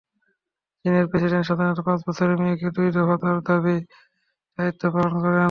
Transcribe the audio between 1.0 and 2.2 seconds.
president সাধারণত পাঁচ